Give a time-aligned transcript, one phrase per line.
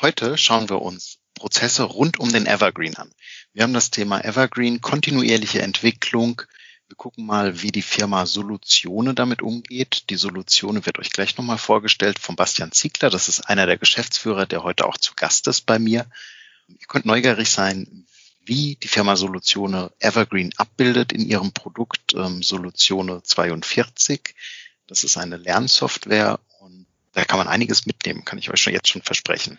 [0.00, 3.12] Heute schauen wir uns Prozesse rund um den Evergreen an.
[3.52, 6.42] Wir haben das Thema Evergreen, kontinuierliche Entwicklung.
[6.88, 10.10] Wir gucken mal, wie die Firma Solutione damit umgeht.
[10.10, 13.10] Die Solutione wird euch gleich nochmal vorgestellt von Bastian Ziegler.
[13.10, 16.06] Das ist einer der Geschäftsführer, der heute auch zu Gast ist bei mir.
[16.68, 18.06] Ihr könnt neugierig sein,
[18.44, 24.34] wie die Firma Solutione Evergreen abbildet in ihrem Produkt ähm, Solutione 42.
[24.86, 28.88] Das ist eine Lernsoftware und da kann man einiges mitnehmen, kann ich euch schon jetzt
[28.88, 29.58] schon versprechen.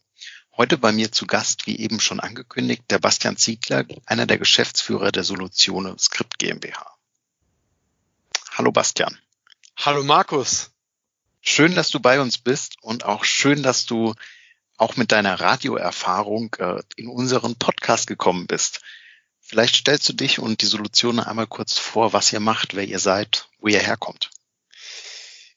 [0.61, 5.11] Heute bei mir zu Gast, wie eben schon angekündigt, der Bastian Ziegler, einer der Geschäftsführer
[5.11, 6.85] der Solutione Script GmbH.
[8.51, 9.17] Hallo Bastian.
[9.75, 10.69] Hallo Markus.
[11.41, 14.13] Schön, dass du bei uns bist und auch schön, dass du
[14.77, 18.81] auch mit deiner Radioerfahrung äh, in unseren Podcast gekommen bist.
[19.39, 22.99] Vielleicht stellst du dich und die Solutione einmal kurz vor, was ihr macht, wer ihr
[22.99, 24.29] seid, wo ihr herkommt.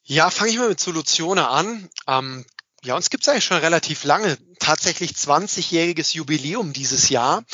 [0.03, 1.91] Ja, fange ich mal mit Solutione an.
[2.07, 2.47] Ähm,
[2.85, 7.45] ja, uns gibt es eigentlich schon relativ lange, tatsächlich 20-jähriges Jubiläum dieses Jahr,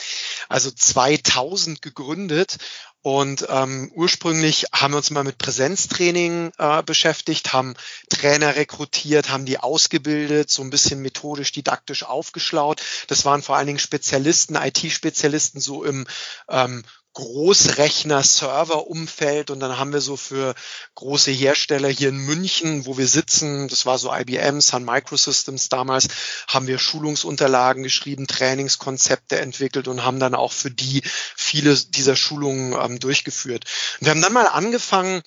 [0.48, 2.58] also 2000 gegründet.
[3.02, 7.74] Und ähm, ursprünglich haben wir uns mal mit Präsenztraining äh, beschäftigt, haben
[8.10, 12.82] Trainer rekrutiert, haben die ausgebildet, so ein bisschen methodisch, didaktisch aufgeschlaut.
[13.06, 16.06] Das waren vor allen Dingen Spezialisten, IT-Spezialisten so im
[16.50, 20.54] ähm, Großrechner-Server-Umfeld und dann haben wir so für
[20.94, 26.06] große Hersteller hier in München, wo wir sitzen, das war so IBM, Sun Microsystems damals,
[26.46, 31.02] haben wir Schulungsunterlagen geschrieben, Trainingskonzepte entwickelt und haben dann auch für die
[31.36, 33.64] viele dieser Schulungen ähm, durchgeführt.
[34.00, 35.22] wir haben dann mal angefangen,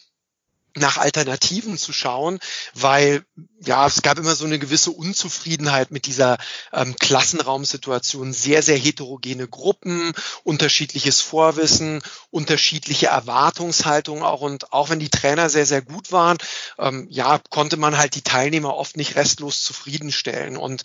[0.75, 2.39] nach Alternativen zu schauen,
[2.73, 3.23] weil
[3.66, 6.38] ja, es gab immer so eine gewisse Unzufriedenheit mit dieser
[6.73, 10.13] ähm, Klassenraumsituation, sehr, sehr heterogene Gruppen,
[10.44, 12.01] unterschiedliches Vorwissen,
[12.31, 14.41] unterschiedliche Erwartungshaltungen auch.
[14.41, 16.38] Und auch wenn die Trainer sehr, sehr gut waren,
[16.78, 20.57] ähm, ja, konnte man halt die Teilnehmer oft nicht restlos zufriedenstellen.
[20.57, 20.84] Und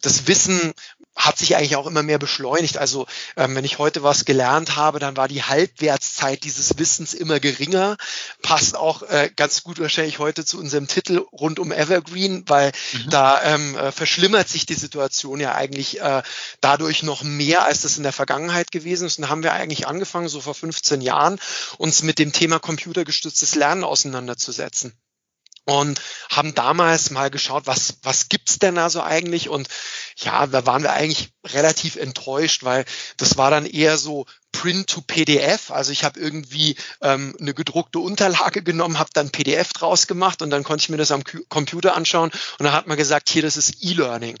[0.00, 0.74] das Wissen
[1.20, 2.78] hat sich eigentlich auch immer mehr beschleunigt.
[2.78, 7.40] Also ähm, wenn ich heute was gelernt habe, dann war die Halbwertszeit dieses Wissens immer
[7.40, 7.96] geringer.
[8.42, 13.10] Passt auch äh, ganz gut wahrscheinlich heute zu unserem Titel rund um Evergreen, weil mhm.
[13.10, 16.22] da ähm, äh, verschlimmert sich die Situation ja eigentlich äh,
[16.60, 19.18] dadurch noch mehr, als das in der Vergangenheit gewesen ist.
[19.18, 21.38] Und haben wir eigentlich angefangen, so vor 15 Jahren,
[21.76, 24.94] uns mit dem Thema computergestütztes Lernen auseinanderzusetzen
[25.64, 26.00] und
[26.30, 29.48] haben damals mal geschaut, was, was gibt's denn da so eigentlich?
[29.48, 29.68] Und
[30.16, 32.84] ja, da waren wir eigentlich relativ enttäuscht, weil
[33.16, 35.70] das war dann eher so Print to PDF.
[35.70, 40.50] Also ich habe irgendwie ähm, eine gedruckte Unterlage genommen, habe dann PDF draus gemacht und
[40.50, 43.56] dann konnte ich mir das am Computer anschauen und dann hat man gesagt, hier, das
[43.56, 44.36] ist E-Learning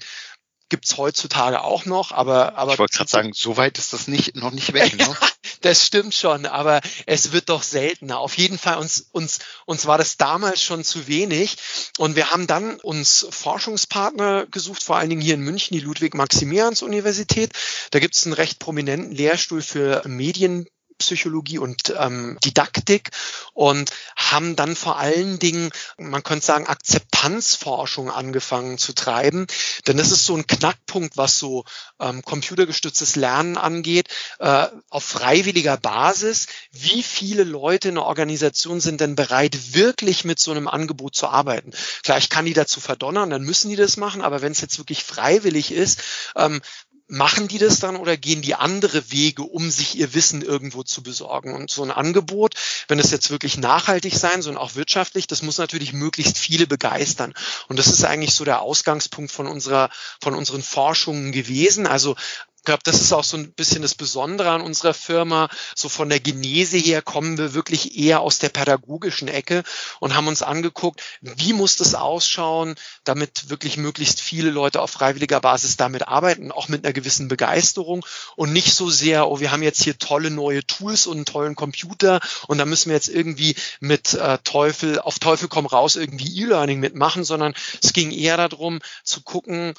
[0.70, 4.36] gibt's heutzutage auch noch, aber aber ich wollte gerade sagen, so weit ist das nicht
[4.36, 4.96] noch nicht weg.
[4.96, 5.16] Ne?
[5.60, 8.18] das stimmt schon, aber es wird doch seltener.
[8.18, 11.56] Auf jeden Fall uns uns uns war das damals schon zu wenig
[11.98, 16.14] und wir haben dann uns Forschungspartner gesucht, vor allen Dingen hier in München die Ludwig
[16.14, 17.52] Maximilians Universität.
[17.90, 20.66] Da gibt's einen recht prominenten Lehrstuhl für Medien
[21.00, 23.10] Psychologie und ähm, Didaktik
[23.52, 29.46] und haben dann vor allen Dingen, man könnte sagen, Akzeptanzforschung angefangen zu treiben.
[29.86, 31.64] Denn das ist so ein Knackpunkt, was so
[31.98, 36.46] ähm, computergestütztes Lernen angeht, äh, auf freiwilliger Basis.
[36.70, 41.28] Wie viele Leute in der Organisation sind denn bereit, wirklich mit so einem Angebot zu
[41.28, 41.72] arbeiten?
[41.74, 45.02] Vielleicht kann die dazu verdonnern, dann müssen die das machen, aber wenn es jetzt wirklich
[45.02, 46.02] freiwillig ist,
[46.36, 46.60] ähm,
[47.10, 51.02] machen die das dann oder gehen die andere Wege, um sich ihr Wissen irgendwo zu
[51.02, 51.54] besorgen?
[51.54, 52.54] Und so ein Angebot,
[52.88, 56.66] wenn es jetzt wirklich nachhaltig sein soll und auch wirtschaftlich, das muss natürlich möglichst viele
[56.66, 57.34] begeistern.
[57.68, 61.86] Und das ist eigentlich so der Ausgangspunkt von unserer, von unseren Forschungen gewesen.
[61.86, 62.16] Also
[62.60, 65.48] ich glaube, das ist auch so ein bisschen das Besondere an unserer Firma.
[65.74, 69.62] So von der Genese her kommen wir wirklich eher aus der pädagogischen Ecke
[69.98, 72.74] und haben uns angeguckt, wie muss das ausschauen,
[73.04, 78.04] damit wirklich möglichst viele Leute auf freiwilliger Basis damit arbeiten, auch mit einer gewissen Begeisterung
[78.36, 81.56] und nicht so sehr, oh, wir haben jetzt hier tolle neue Tools und einen tollen
[81.56, 86.42] Computer und da müssen wir jetzt irgendwie mit äh, Teufel, auf Teufel komm raus irgendwie
[86.42, 89.72] E-Learning mitmachen, sondern es ging eher darum zu gucken,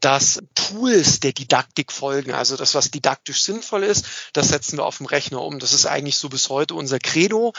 [0.00, 4.98] dass Tools der Didaktik folgen, also das, was didaktisch sinnvoll ist, das setzen wir auf
[4.98, 5.58] dem Rechner um.
[5.58, 7.52] Das ist eigentlich so bis heute unser Credo.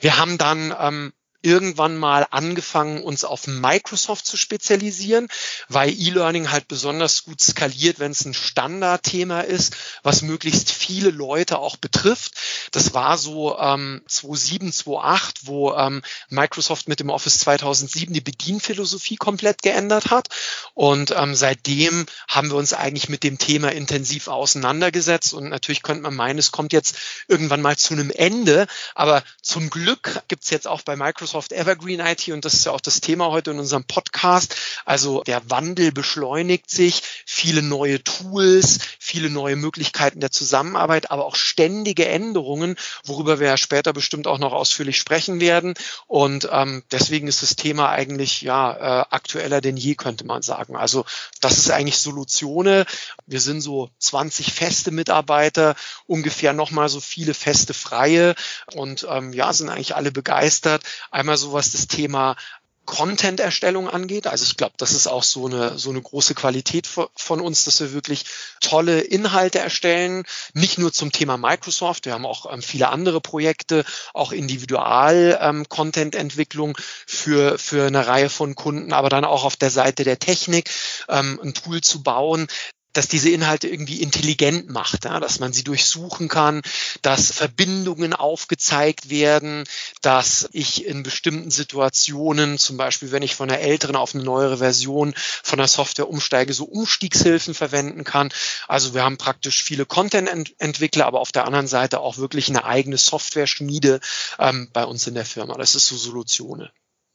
[0.00, 1.12] Wir haben dann ähm,
[1.44, 5.28] irgendwann mal angefangen, uns auf Microsoft zu spezialisieren,
[5.68, 11.58] weil E-Learning halt besonders gut skaliert, wenn es ein Standardthema ist, was möglichst viele Leute
[11.58, 12.32] auch betrifft.
[12.72, 19.16] Das war so ähm, 2007, 2008, wo ähm, Microsoft mit dem Office 2007 die Bedienphilosophie
[19.16, 20.28] komplett geändert hat.
[20.72, 25.34] Und ähm, seitdem haben wir uns eigentlich mit dem Thema intensiv auseinandergesetzt.
[25.34, 26.96] Und natürlich könnte man meinen, es kommt jetzt
[27.28, 28.66] irgendwann mal zu einem Ende.
[28.94, 32.80] Aber zum Glück gibt's jetzt auch bei Microsoft Evergreen IT und das ist ja auch
[32.80, 34.56] das Thema heute in unserem Podcast.
[34.84, 41.36] Also der Wandel beschleunigt sich, viele neue Tools, viele neue Möglichkeiten der Zusammenarbeit, aber auch
[41.36, 45.74] ständige Änderungen, worüber wir ja später bestimmt auch noch ausführlich sprechen werden.
[46.06, 50.76] Und ähm, deswegen ist das Thema eigentlich ja äh, aktueller denn je, könnte man sagen.
[50.76, 51.04] Also
[51.40, 52.86] das ist eigentlich Solutione.
[53.26, 55.74] Wir sind so 20 feste Mitarbeiter,
[56.06, 58.34] ungefähr nochmal so viele feste Freie
[58.74, 60.82] und ähm, ja, sind eigentlich alle begeistert.
[61.24, 62.36] Einmal so was das Thema
[62.84, 64.26] Content-Erstellung angeht.
[64.26, 67.80] Also ich glaube, das ist auch so eine, so eine große Qualität von uns, dass
[67.80, 68.26] wir wirklich
[68.60, 70.24] tolle Inhalte erstellen.
[70.52, 72.04] Nicht nur zum Thema Microsoft.
[72.04, 78.54] Wir haben auch ähm, viele andere Projekte, auch Individual-Content-Entwicklung ähm, für, für eine Reihe von
[78.54, 80.68] Kunden, aber dann auch auf der Seite der Technik
[81.08, 82.48] ähm, ein Tool zu bauen,
[82.94, 86.62] dass diese Inhalte irgendwie intelligent macht, ja, dass man sie durchsuchen kann,
[87.02, 89.64] dass Verbindungen aufgezeigt werden,
[90.00, 94.58] dass ich in bestimmten Situationen, zum Beispiel wenn ich von einer älteren auf eine neuere
[94.58, 98.30] Version von der Software umsteige, so Umstiegshilfen verwenden kann.
[98.68, 102.96] Also wir haben praktisch viele Content-Entwickler, aber auf der anderen Seite auch wirklich eine eigene
[102.96, 104.00] Software-Schmiede
[104.38, 105.54] ähm, bei uns in der Firma.
[105.56, 106.72] Das ist so Solutione.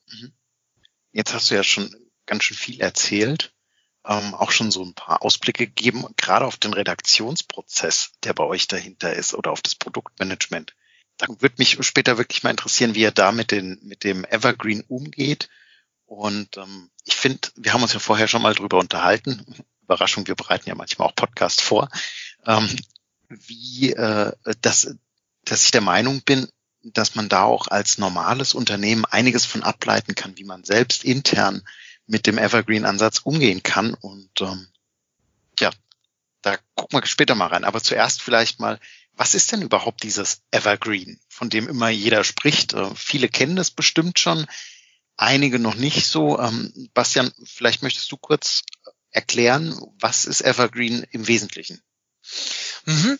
[0.08, 0.34] Mhm.
[1.14, 1.96] Jetzt hast du ja schon
[2.26, 3.54] ganz schön viel erzählt
[4.10, 8.68] ähm, auch schon so ein paar Ausblicke gegeben, gerade auf den Redaktionsprozess, der bei euch
[8.68, 10.74] dahinter ist oder auf das Produktmanagement.
[11.18, 14.82] Da würde mich später wirklich mal interessieren, wie ihr da mit, den, mit dem Evergreen
[14.88, 15.48] umgeht.
[16.08, 19.46] Und ähm, ich finde, wir haben uns ja vorher schon mal drüber unterhalten.
[19.84, 21.90] Überraschung, wir bereiten ja manchmal auch Podcasts vor.
[22.48, 22.68] Ähm,
[23.28, 24.32] wie äh,
[24.62, 24.96] dass,
[25.46, 26.48] dass ich der Meinung bin,
[26.82, 31.62] dass man da auch als normales Unternehmen einiges von ableiten kann, wie man selbst intern
[32.10, 33.94] mit dem Evergreen-Ansatz umgehen kann.
[33.94, 34.68] Und ähm,
[35.60, 35.72] ja,
[36.42, 37.64] da gucken wir später mal rein.
[37.64, 38.80] Aber zuerst vielleicht mal,
[39.14, 42.74] was ist denn überhaupt dieses Evergreen, von dem immer jeder spricht?
[42.74, 44.48] Äh, viele kennen es bestimmt schon,
[45.18, 46.40] einige noch nicht so.
[46.40, 48.64] Ähm, Bastian, vielleicht möchtest du kurz
[49.12, 51.82] erklären, was ist Evergreen im Wesentlichen?
[52.86, 53.20] Mhm.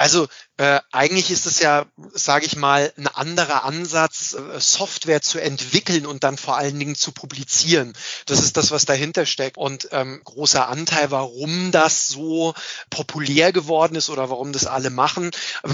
[0.00, 5.38] Also äh, eigentlich ist es ja, sage ich mal, ein anderer Ansatz, äh, Software zu
[5.38, 7.92] entwickeln und dann vor allen Dingen zu publizieren.
[8.24, 9.58] Das ist das, was dahinter steckt.
[9.58, 12.54] Und ähm, großer Anteil, warum das so
[12.88, 15.32] populär geworden ist oder warum das alle machen.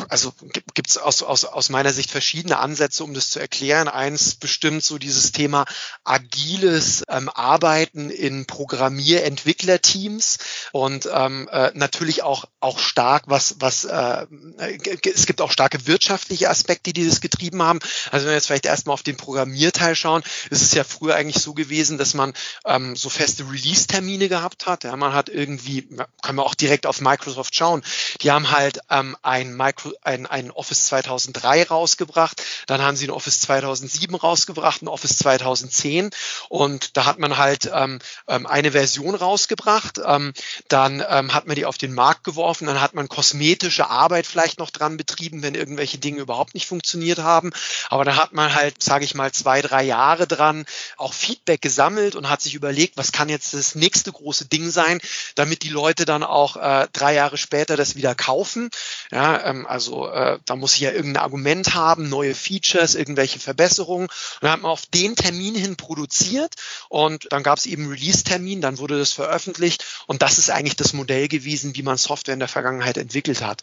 [0.09, 0.33] Also
[0.75, 3.87] gibt es aus, aus, aus meiner Sicht verschiedene Ansätze, um das zu erklären.
[3.87, 5.67] Eins bestimmt so dieses Thema
[6.03, 10.39] agiles ähm, Arbeiten in Programmierentwicklerteams
[10.73, 14.16] und ähm, äh, natürlich auch, auch stark was, was äh,
[14.59, 14.79] äh,
[15.15, 17.81] es gibt auch starke wirtschaftliche Aspekte, die das getrieben haben.
[18.11, 21.43] Also wenn wir jetzt vielleicht erstmal auf den Programmierteil schauen, ist es ja früher eigentlich
[21.43, 22.33] so gewesen, dass man
[22.65, 24.85] ähm, so feste Release-Termine gehabt hat.
[24.85, 25.83] Ja, man hat irgendwie,
[26.23, 27.83] können wir auch direkt auf Microsoft schauen,
[28.23, 33.11] die haben halt ähm, ein, Micro, ein, ein Office 2003 rausgebracht, dann haben sie ein
[33.11, 36.11] Office 2007 rausgebracht, ein Office 2010
[36.49, 37.99] und da hat man halt ähm,
[38.29, 40.33] ähm, eine Version rausgebracht, ähm,
[40.69, 44.59] dann ähm, hat man die auf den Markt geworfen, dann hat man kosmetische Arbeit vielleicht
[44.59, 47.51] noch dran betrieben, wenn irgendwelche Dinge überhaupt nicht funktioniert haben.
[47.89, 50.65] Aber da hat man halt, sage ich mal, zwei, drei Jahre dran
[50.97, 55.01] auch Feedback gesammelt und hat sich überlegt, was kann jetzt das nächste große Ding sein,
[55.35, 58.71] damit die Leute dann auch äh, drei Jahre später das wieder kaufen.
[59.11, 64.07] Ja, ähm, also äh, da muss ich ja irgendein Argument haben, neue Features, irgendwelche Verbesserungen.
[64.07, 66.55] Und dann hat man auf den Termin hin produziert
[66.89, 70.93] und dann gab es eben Release-Termin, dann wurde das veröffentlicht und das ist eigentlich das
[70.93, 73.63] Modell gewesen, wie man Software in der Vergangenheit entwickelt hat.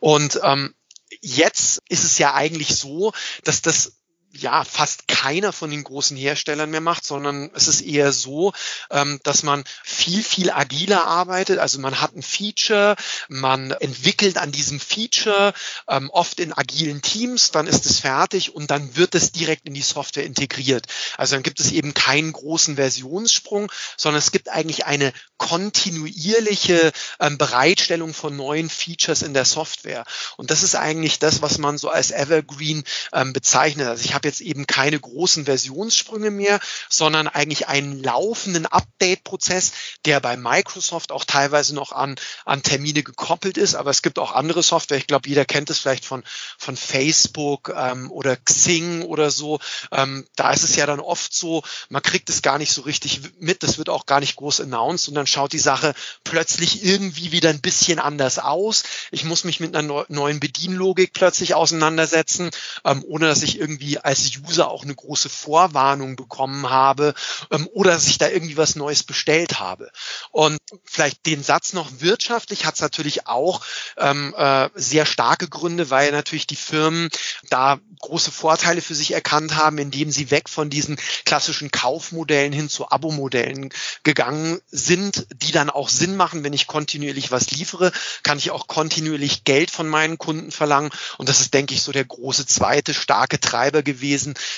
[0.00, 0.74] Und ähm,
[1.20, 3.12] jetzt ist es ja eigentlich so,
[3.44, 3.95] dass das
[4.42, 8.52] ja fast keiner von den großen Herstellern mehr macht, sondern es ist eher so,
[8.90, 11.58] ähm, dass man viel, viel agiler arbeitet.
[11.58, 12.96] Also man hat ein Feature,
[13.28, 15.54] man entwickelt an diesem Feature,
[15.88, 19.74] ähm, oft in agilen Teams, dann ist es fertig und dann wird es direkt in
[19.74, 20.86] die Software integriert.
[21.16, 27.38] Also dann gibt es eben keinen großen Versionssprung, sondern es gibt eigentlich eine kontinuierliche ähm,
[27.38, 30.04] Bereitstellung von neuen Features in der Software.
[30.36, 32.84] Und das ist eigentlich das, was man so als Evergreen
[33.32, 33.86] bezeichnet.
[33.86, 39.72] Also ich habe jetzt eben keine großen Versionssprünge mehr, sondern eigentlich einen laufenden Update-Prozess,
[40.04, 43.74] der bei Microsoft auch teilweise noch an, an Termine gekoppelt ist.
[43.74, 44.98] Aber es gibt auch andere Software.
[44.98, 46.22] Ich glaube, jeder kennt es vielleicht von,
[46.58, 49.60] von Facebook ähm, oder Xing oder so.
[49.92, 53.20] Ähm, da ist es ja dann oft so, man kriegt es gar nicht so richtig
[53.38, 53.62] mit.
[53.62, 57.50] Das wird auch gar nicht groß announced und dann schaut die Sache plötzlich irgendwie wieder
[57.50, 58.84] ein bisschen anders aus.
[59.10, 62.50] Ich muss mich mit einer neuen Bedienlogik plötzlich auseinandersetzen,
[62.84, 64.15] ähm, ohne dass ich irgendwie als
[64.46, 67.14] User auch eine große Vorwarnung bekommen habe
[67.50, 69.90] ähm, oder dass ich da irgendwie was Neues bestellt habe.
[70.30, 73.62] Und vielleicht den Satz noch wirtschaftlich hat es natürlich auch
[73.96, 77.08] ähm, äh, sehr starke Gründe, weil natürlich die Firmen
[77.50, 82.68] da große Vorteile für sich erkannt haben, indem sie weg von diesen klassischen Kaufmodellen hin
[82.68, 83.70] zu Abo-Modellen
[84.02, 87.92] gegangen sind, die dann auch Sinn machen, wenn ich kontinuierlich was liefere,
[88.22, 90.90] kann ich auch kontinuierlich Geld von meinen Kunden verlangen.
[91.18, 93.95] Und das ist, denke ich, so der große zweite starke Treiber gewesen,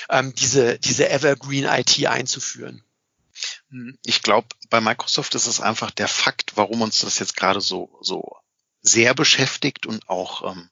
[0.09, 2.83] ähm, diese, diese Evergreen IT einzuführen.
[4.03, 7.97] Ich glaube, bei Microsoft ist es einfach der Fakt, warum uns das jetzt gerade so,
[8.01, 8.35] so
[8.81, 10.69] sehr beschäftigt und auch ähm,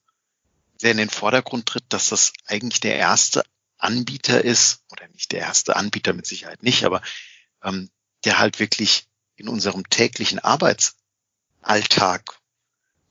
[0.78, 3.44] sehr in den Vordergrund tritt, dass das eigentlich der erste
[3.78, 7.02] Anbieter ist, oder nicht der erste Anbieter mit Sicherheit nicht, aber
[7.64, 7.90] ähm,
[8.26, 12.40] der halt wirklich in unserem täglichen Arbeitsalltag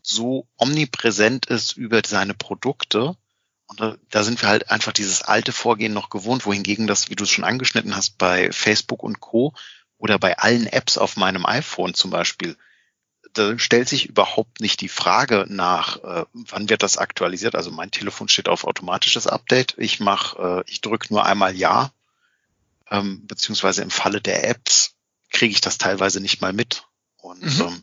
[0.03, 3.17] so omnipräsent ist über seine Produkte.
[3.67, 7.17] Und da, da sind wir halt einfach dieses alte Vorgehen noch gewohnt, wohingegen das, wie
[7.17, 9.55] du es schon angeschnitten hast, bei Facebook und Co.
[9.99, 12.57] oder bei allen Apps auf meinem iPhone zum Beispiel,
[13.33, 17.55] da stellt sich überhaupt nicht die Frage nach, äh, wann wird das aktualisiert.
[17.55, 19.75] Also mein Telefon steht auf automatisches Update.
[19.79, 21.93] Ich mache, äh, ich drücke nur einmal Ja,
[22.91, 24.95] ähm, beziehungsweise im Falle der Apps
[25.31, 26.85] kriege ich das teilweise nicht mal mit.
[27.19, 27.83] Und mhm.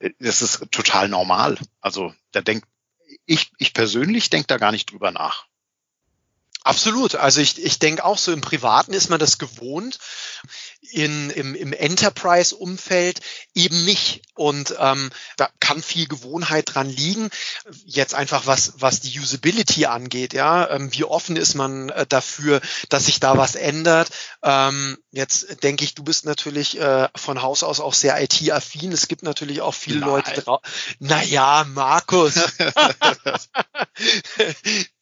[0.00, 1.58] ähm, das ist total normal.
[1.80, 2.66] Also da denkt
[3.26, 5.46] ich, ich persönlich denke da gar nicht drüber nach.
[6.64, 7.16] Absolut.
[7.16, 9.98] Also ich, ich denke auch so im Privaten ist man das gewohnt
[10.90, 13.20] in, im, im Enterprise-Umfeld
[13.54, 14.22] eben nicht.
[14.34, 17.30] Und ähm, da kann viel Gewohnheit dran liegen.
[17.84, 20.68] Jetzt einfach was, was die Usability angeht, ja.
[20.70, 24.10] Ähm, wie offen ist man äh, dafür, dass sich da was ändert?
[24.42, 28.92] Ähm, jetzt denke ich, du bist natürlich äh, von Haus aus auch sehr IT-affin.
[28.92, 30.08] Es gibt natürlich auch viele Nein.
[30.08, 30.64] Leute draußen.
[30.98, 32.34] Naja, Markus.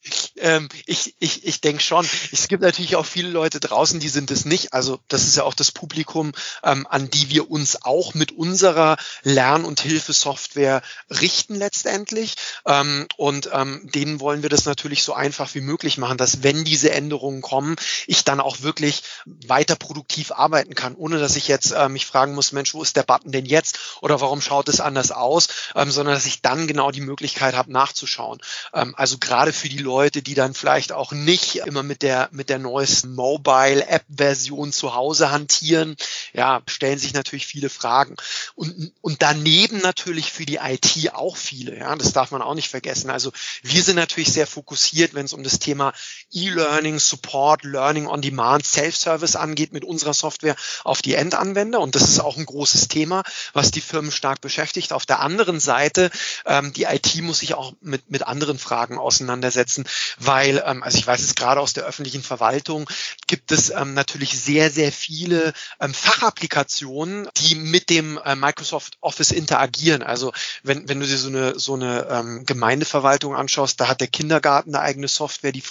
[0.37, 2.07] ähm, ich ich, ich denke schon.
[2.31, 4.73] Es gibt natürlich auch viele Leute draußen, die sind es nicht.
[4.73, 6.31] Also das ist ja auch das Publikum,
[6.63, 12.35] ähm, an die wir uns auch mit unserer Lern- und Hilfesoftware richten letztendlich.
[12.65, 16.63] Ähm, und ähm, denen wollen wir das natürlich so einfach wie möglich machen, dass wenn
[16.63, 17.75] diese Änderungen kommen,
[18.07, 22.33] ich dann auch wirklich weiter produktiv arbeiten kann, ohne dass ich jetzt äh, mich fragen
[22.33, 25.91] muss, Mensch, wo ist der Button denn jetzt oder warum schaut es anders aus, ähm,
[25.91, 28.39] sondern dass ich dann genau die Möglichkeit habe, nachzuschauen.
[28.73, 32.49] Ähm, also gerade für die Leute, die dann vielleicht auch nicht immer mit der mit
[32.49, 35.95] der neuesten Mobile App Version zu Hause hantieren,
[36.33, 38.15] ja, stellen sich natürlich viele Fragen.
[38.55, 42.69] Und, und daneben natürlich für die IT auch viele, ja, das darf man auch nicht
[42.69, 43.09] vergessen.
[43.09, 43.31] Also
[43.63, 45.93] wir sind natürlich sehr fokussiert, wenn es um das Thema
[46.33, 51.79] E-Learning, Support, Learning on Demand, Self-Service angeht mit unserer Software auf die Endanwender.
[51.79, 53.23] Und das ist auch ein großes Thema,
[53.53, 54.93] was die Firmen stark beschäftigt.
[54.93, 56.11] Auf der anderen Seite,
[56.45, 59.85] ähm, die IT muss sich auch mit, mit anderen Fragen auseinandersetzen,
[60.17, 62.89] weil, ähm, also ich weiß es gerade aus der öffentlichen Verwaltung,
[63.27, 69.31] gibt es ähm, natürlich sehr, sehr viele ähm, Fachapplikationen, die mit dem äh, Microsoft Office
[69.31, 70.03] interagieren.
[70.03, 70.31] Also
[70.63, 74.75] wenn, wenn du dir so eine, so eine ähm, Gemeindeverwaltung anschaust, da hat der Kindergarten
[74.75, 75.61] eine eigene Software, die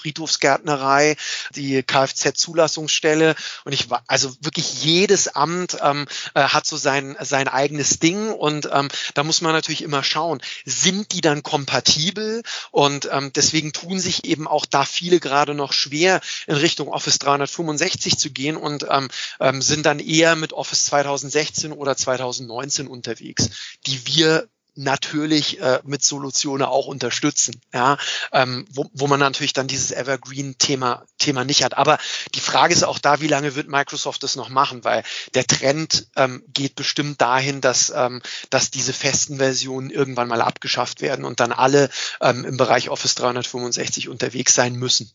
[0.51, 1.17] Friedhofsgärtnerei,
[1.55, 3.35] die Kfz-Zulassungsstelle.
[3.65, 8.33] Und ich war, also wirklich jedes Amt ähm, äh, hat so sein, sein eigenes Ding.
[8.33, 12.43] Und ähm, da muss man natürlich immer schauen, sind die dann kompatibel?
[12.71, 17.19] Und ähm, deswegen tun sich eben auch da viele gerade noch schwer in Richtung Office
[17.19, 23.51] 365 zu gehen und ähm, ähm, sind dann eher mit Office 2016 oder 2019 unterwegs,
[23.87, 27.99] die wir natürlich äh, mit Solutionen auch unterstützen, ja,
[28.33, 31.77] ähm, wo, wo man natürlich dann dieses Evergreen-Thema Thema nicht hat.
[31.77, 31.99] Aber
[32.35, 36.09] die Frage ist auch da, wie lange wird Microsoft das noch machen, weil der Trend
[36.17, 41.41] ähm, geht bestimmt dahin, dass, ähm, dass diese festen Versionen irgendwann mal abgeschafft werden und
[41.41, 45.13] dann alle ähm, im Bereich Office 365 unterwegs sein müssen.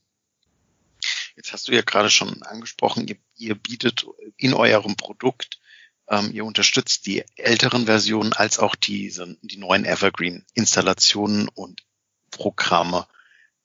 [1.35, 4.05] Jetzt hast du ja gerade schon angesprochen, ihr, ihr bietet
[4.37, 5.59] in eurem Produkt
[6.07, 11.83] ähm, ihr unterstützt die älteren Versionen als auch diese, die neuen Evergreen-Installationen und
[12.31, 13.07] Programme.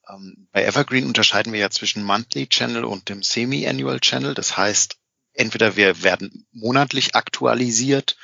[0.07, 4.33] Ähm, bei Evergreen unterscheiden wir ja zwischen Monthly Channel und dem Semi-Annual Channel.
[4.33, 4.97] Das heißt,
[5.33, 8.17] entweder wir werden monatlich aktualisiert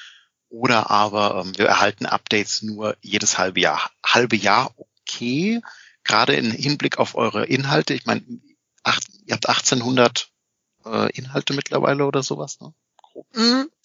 [0.49, 3.91] oder aber ähm, wir erhalten Updates nur jedes halbe Jahr.
[4.05, 5.61] Halbe Jahr okay,
[6.03, 7.93] gerade im Hinblick auf eure Inhalte.
[7.93, 10.29] Ich meine, ihr habt 1800
[10.85, 12.73] äh, Inhalte mittlerweile oder sowas, ne?
[12.97, 13.27] Grob.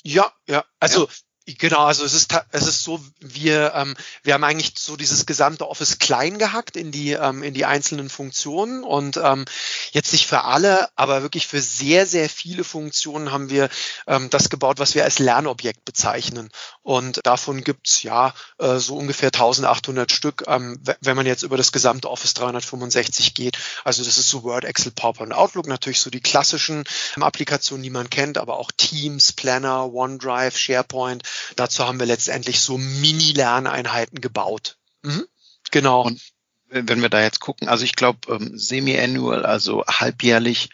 [0.05, 0.65] Ja, ja.
[0.81, 1.13] Also ja.
[1.45, 5.69] Genau, also es ist es ist so, wir ähm, wir haben eigentlich so dieses gesamte
[5.69, 9.45] Office klein gehackt in die ähm, in die einzelnen Funktionen und ähm,
[9.91, 13.71] jetzt nicht für alle, aber wirklich für sehr sehr viele Funktionen haben wir
[14.07, 16.49] ähm, das gebaut, was wir als Lernobjekt bezeichnen
[16.83, 21.73] und davon gibt's ja äh, so ungefähr 1800 Stück, ähm, wenn man jetzt über das
[21.73, 23.59] gesamte Office 365 geht.
[23.83, 26.85] Also das ist so Word, Excel, PowerPoint, Outlook natürlich so die klassischen
[27.17, 31.23] ähm, Applikationen, die man kennt, aber auch Teams, Planner, OneDrive, SharePoint
[31.57, 34.79] Dazu haben wir letztendlich so Mini-Lerneinheiten gebaut.
[35.03, 35.27] Mhm.
[35.71, 36.03] Genau.
[36.03, 36.21] Und
[36.69, 40.71] wenn wir da jetzt gucken, also ich glaube, ähm, semi-annual, also halbjährlich,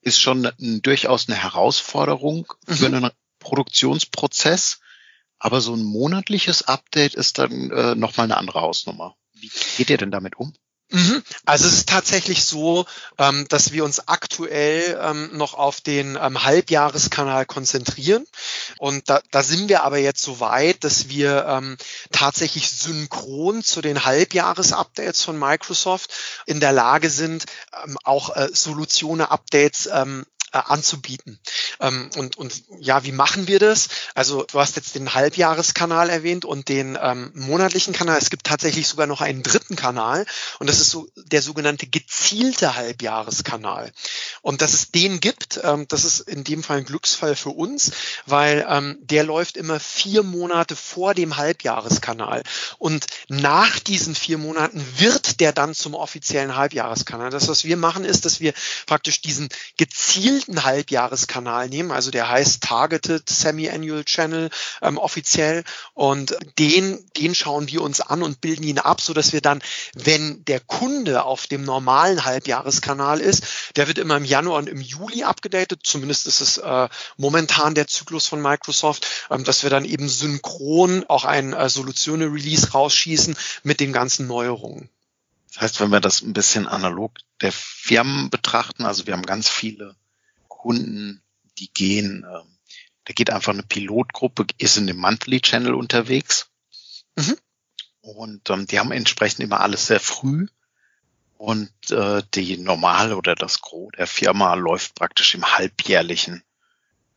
[0.00, 2.74] ist schon ein, durchaus eine Herausforderung mhm.
[2.74, 4.80] für einen Produktionsprozess.
[5.38, 9.16] Aber so ein monatliches Update ist dann äh, nochmal eine andere Hausnummer.
[9.32, 10.54] Wie geht ihr denn damit um?
[10.92, 11.22] Mhm.
[11.46, 12.84] Also es ist tatsächlich so,
[13.18, 18.26] ähm, dass wir uns aktuell ähm, noch auf den ähm, Halbjahreskanal konzentrieren.
[18.78, 21.72] Und da, da sind wir aber jetzt so weit, dass wir
[22.10, 26.12] tatsächlich synchron zu den Halbjahresupdates von Microsoft
[26.46, 27.46] in der Lage sind,
[28.04, 29.88] auch äh, Solutionen-Updates
[30.52, 31.38] äh, anzubieten.
[31.80, 33.88] Ähm, und, und ja, wie machen wir das?
[34.14, 38.18] Also du hast jetzt den Halbjahreskanal erwähnt und den ähm, monatlichen Kanal.
[38.18, 40.26] Es gibt tatsächlich sogar noch einen dritten Kanal
[40.58, 43.92] und das ist so der sogenannte gezielte Halbjahreskanal.
[44.42, 47.92] Und dass es den gibt, ähm, das ist in dem Fall ein Glücksfall für uns,
[48.26, 52.42] weil ähm, der läuft immer vier Monate vor dem Halbjahreskanal.
[52.78, 57.30] Und nach diesen vier Monaten wird der dann zum offiziellen Halbjahreskanal.
[57.30, 58.52] Das, was wir machen, ist, dass wir
[58.86, 65.64] praktisch diesen gezielten Halbjahreskanal nehmen, also der heißt Targeted Semi-Annual Channel ähm, offiziell.
[65.94, 69.62] Und den, den schauen wir uns an und bilden ihn ab, so wir dann,
[69.94, 73.44] wenn der Kunde auf dem normalen Halbjahreskanal ist,
[73.76, 77.86] der wird immer im Januar und im Juli abgedatet, zumindest ist es äh, momentan der
[77.86, 83.80] Zyklus von Microsoft, ähm, dass wir dann eben synchron auch ein äh, Solutionen-Release rausschießen mit
[83.80, 84.88] den ganzen Neuerungen.
[85.52, 89.48] Das heißt, wenn wir das ein bisschen analog der Firmen betrachten, also wir haben ganz
[89.48, 89.94] viele
[90.62, 91.20] Kunden,
[91.58, 92.44] die gehen, äh,
[93.04, 96.50] da geht einfach eine Pilotgruppe, ist in dem Monthly Channel unterwegs.
[97.16, 97.36] Mhm.
[98.00, 100.46] Und ähm, die haben entsprechend immer alles sehr früh.
[101.36, 106.44] Und äh, die normale oder das Gros der Firma läuft praktisch im halbjährlichen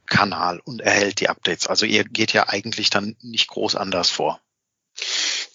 [0.08, 1.68] Kanal und erhält die Updates.
[1.68, 4.42] Also ihr geht ja eigentlich dann nicht groß anders vor.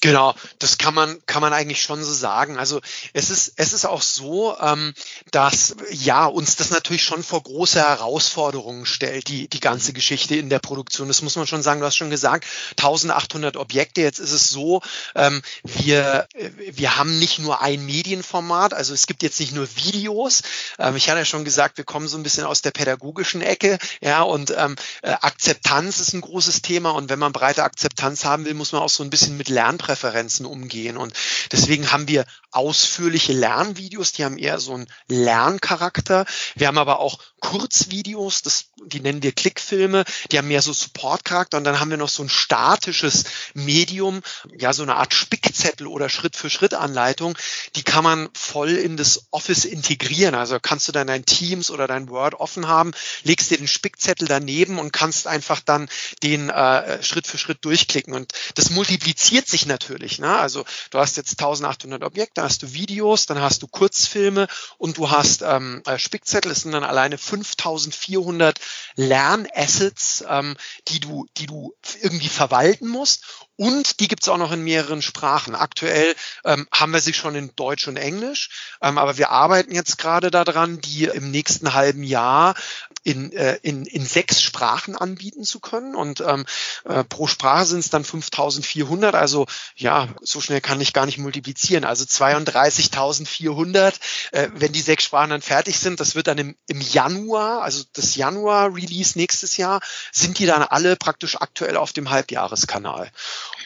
[0.03, 2.57] Genau, das kann man kann man eigentlich schon so sagen.
[2.57, 2.81] Also
[3.13, 4.95] es ist es ist auch so, ähm,
[5.31, 10.49] dass ja uns das natürlich schon vor große Herausforderungen stellt, die die ganze Geschichte in
[10.49, 11.09] der Produktion.
[11.09, 11.81] Das muss man schon sagen.
[11.81, 12.47] Du hast schon gesagt,
[12.79, 14.01] 1800 Objekte.
[14.01, 14.81] Jetzt ist es so,
[15.15, 16.27] ähm, wir
[16.73, 18.73] wir haben nicht nur ein Medienformat.
[18.73, 20.43] Also es gibt jetzt nicht nur Videos.
[20.79, 23.79] Ähm, ich hatte ja schon gesagt, wir kommen so ein bisschen aus der pädagogischen Ecke,
[24.01, 26.93] ja und ähm, äh, Akzeptanz ist ein großes Thema.
[26.93, 29.89] Und wenn man breite Akzeptanz haben will, muss man auch so ein bisschen mit Lernpräferenzen
[29.90, 30.96] Suchpräferenzen umgehen.
[30.96, 31.14] Und
[31.53, 36.26] deswegen haben wir ausführliche Lernvideos, die haben eher so einen Lerncharakter.
[36.55, 41.59] Wir haben aber auch Kurzvideos, das, die nennen wir Klickfilme, die haben mehr so Supportcharakter.
[41.59, 44.23] Und dann haben wir noch so ein statisches Medium,
[44.57, 47.37] ja, so eine Art Spickzettel oder Schritt-für-Schritt-Anleitung.
[47.77, 50.35] Die kann man voll in das Office integrieren.
[50.35, 54.29] Also kannst du dann dein Teams oder dein Word offen haben, legst dir den Spickzettel
[54.29, 55.88] daneben und kannst einfach dann
[56.23, 58.14] den äh, Schritt für Schritt durchklicken.
[58.14, 60.19] Und das multipliziert sich natürlich.
[60.19, 60.38] Ne?
[60.38, 65.11] Also du hast jetzt 1800 Objekte, hast du Videos, dann hast du Kurzfilme und du
[65.11, 66.51] hast ähm, äh, Spickzettel.
[66.53, 68.59] Es sind dann alleine 5400
[68.96, 70.56] Lernassets, ähm,
[70.88, 73.24] die du, die du irgendwie verwalten musst.
[73.56, 75.54] Und die gibt's auch noch in mehreren Sprachen.
[75.54, 76.14] Aktuell
[76.46, 78.48] ähm, haben wir sie schon in Deutsch und Englisch,
[78.80, 82.54] ähm, aber wir arbeiten jetzt gerade daran, die im nächsten halben Jahr
[83.02, 85.94] in, äh, in, in sechs Sprachen anbieten zu können.
[85.94, 86.46] Und ähm,
[86.85, 89.14] äh, pro Sprache sind es dann 5400.
[89.14, 91.85] Also ja, so schnell kann ich gar nicht multiplizieren.
[91.85, 93.94] Also 32.400,
[94.33, 96.00] äh, wenn die sechs Sprachen dann fertig sind.
[96.00, 98.16] Das wird dann im, im Januar, also das
[98.61, 99.81] Januar-Release nächstes Jahr,
[100.12, 103.11] sind die dann alle praktisch aktuell auf dem Halbjahreskanal.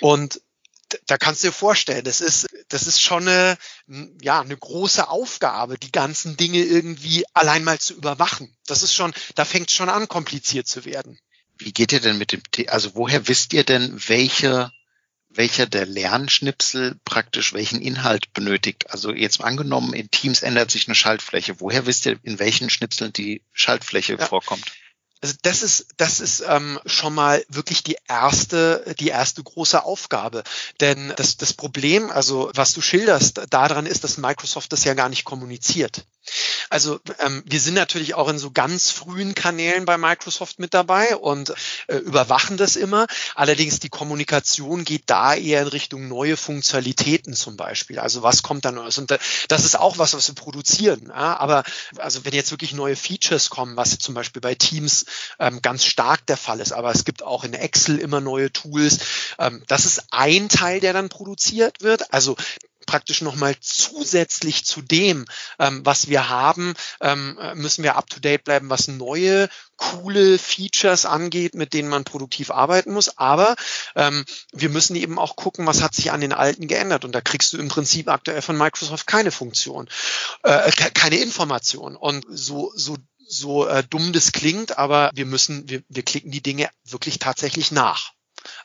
[0.00, 0.40] Und
[1.06, 3.56] da kannst du dir vorstellen, das ist, das ist schon eine,
[4.22, 8.54] ja, eine große Aufgabe, die ganzen Dinge irgendwie allein mal zu überwachen.
[8.66, 11.18] Das ist schon, da fängt schon an, kompliziert zu werden.
[11.56, 14.70] Wie geht ihr denn mit dem, also woher wisst ihr denn, welche,
[15.28, 18.90] welcher der Lernschnipsel praktisch welchen Inhalt benötigt?
[18.90, 21.60] Also jetzt angenommen, in Teams ändert sich eine Schaltfläche.
[21.60, 24.26] Woher wisst ihr, in welchen Schnipseln die Schaltfläche ja.
[24.26, 24.64] vorkommt?
[25.20, 30.42] Also das ist, das ist ähm, schon mal wirklich die erste, die erste große Aufgabe.
[30.80, 35.08] Denn das, das Problem, also was du schilderst, daran ist, dass Microsoft das ja gar
[35.08, 36.04] nicht kommuniziert.
[36.70, 41.16] Also ähm, wir sind natürlich auch in so ganz frühen Kanälen bei Microsoft mit dabei
[41.16, 41.54] und
[41.86, 43.06] äh, überwachen das immer.
[43.34, 47.98] Allerdings die Kommunikation geht da eher in Richtung neue Funktionalitäten zum Beispiel.
[47.98, 48.98] Also was kommt da Neues?
[48.98, 49.16] Und
[49.48, 51.06] das ist auch was, was wir produzieren.
[51.08, 51.36] Ja?
[51.36, 51.64] Aber
[51.98, 55.06] also wenn jetzt wirklich neue Features kommen, was zum Beispiel bei Teams
[55.38, 58.98] ähm, ganz stark der Fall ist, aber es gibt auch in Excel immer neue Tools.
[59.38, 62.12] Ähm, das ist ein Teil, der dann produziert wird.
[62.12, 62.36] Also
[62.86, 65.24] praktisch nochmal zusätzlich zu dem,
[65.58, 71.72] ähm, was wir haben, ähm, müssen wir up-to-date bleiben, was neue, coole Features angeht, mit
[71.74, 73.18] denen man produktiv arbeiten muss.
[73.18, 73.56] Aber
[73.96, 77.04] ähm, wir müssen eben auch gucken, was hat sich an den alten geändert.
[77.04, 79.88] Und da kriegst du im Prinzip aktuell von Microsoft keine Funktion,
[80.42, 81.96] äh, keine Information.
[81.96, 86.42] Und so, so so äh, dumm das klingt, aber wir müssen, wir, wir klicken die
[86.42, 88.12] Dinge wirklich tatsächlich nach.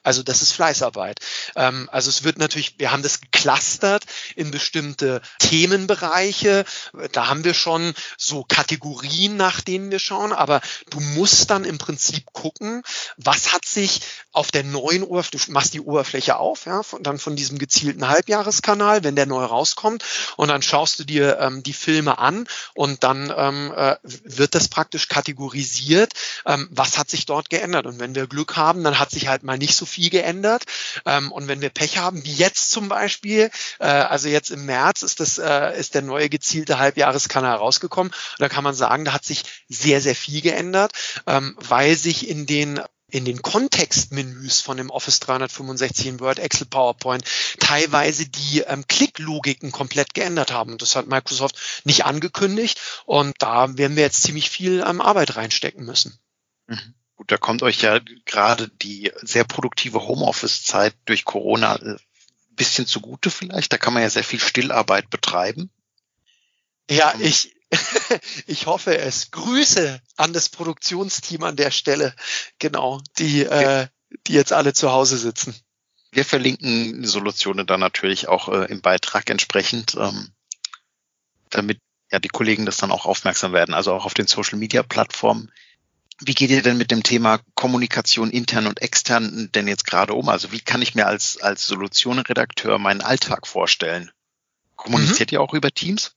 [0.04, 1.20] Also das ist Fleißarbeit.
[1.56, 6.66] Ähm, also es wird natürlich, wir haben das geclustert in bestimmte Themenbereiche.
[7.12, 11.78] Da haben wir schon so Kategorien, nach denen wir schauen, aber du musst dann im
[11.78, 12.84] Prinzip gucken,
[13.18, 17.20] was hat sich auf der neuen Oberfläche, du machst die Oberfläche auf, ja, von, dann
[17.20, 20.04] von diesem gezielten Halbjahreskanal, wenn der neu rauskommt,
[20.38, 24.68] und dann schaust du dir ähm, die Filme an und dann ähm, äh, wird das
[24.68, 26.14] praktisch kategorisiert,
[26.46, 27.86] ähm, was hat sich dort geändert.
[27.86, 30.64] Und wenn wir Glück haben, dann hat sich halt mal nicht so viel geändert.
[31.06, 35.04] Ähm, und wenn wir Pech haben, wie jetzt zum Beispiel, äh, also jetzt im März
[35.04, 38.12] ist das äh, ist der neue gezielte Halbjahreskanal rausgekommen.
[38.12, 40.94] Und da kann man sagen, da hat sich sehr sehr viel geändert,
[41.28, 46.68] ähm, weil sich in den in den Kontextmenüs von dem Office 365 in Word, Excel,
[46.68, 47.24] PowerPoint
[47.60, 50.78] teilweise die ähm, Klicklogiken komplett geändert haben.
[50.78, 52.80] Das hat Microsoft nicht angekündigt.
[53.06, 56.20] Und da werden wir jetzt ziemlich viel ähm, Arbeit reinstecken müssen.
[56.68, 56.94] Mhm.
[57.20, 62.00] Gut, da kommt euch ja gerade die sehr produktive Homeoffice-Zeit durch Corona ein äh,
[62.52, 63.74] bisschen zugute vielleicht.
[63.74, 65.70] Da kann man ja sehr viel Stillarbeit betreiben.
[66.90, 67.54] Ja, ich,
[68.48, 69.32] ich hoffe es.
[69.32, 72.16] Grüße an das Produktionsteam an der Stelle.
[72.58, 73.88] Genau, die, äh,
[74.28, 75.54] die jetzt alle zu Hause sitzen.
[76.14, 80.32] Wir verlinken Solutionen dann natürlich auch äh, im Beitrag entsprechend, ähm,
[81.50, 81.82] damit
[82.14, 83.76] ja die Kollegen das dann auch aufmerksam werden.
[83.76, 85.52] Also auch auf den Social Media Plattformen
[86.22, 90.30] wie geht ihr denn mit dem Thema Kommunikation intern und extern denn jetzt gerade um?
[90.30, 94.12] Also wie kann ich mir als, als Solutionenredakteur meinen Alltag vorstellen?
[94.76, 95.36] Kommuniziert mhm.
[95.36, 96.16] ihr auch über Teams?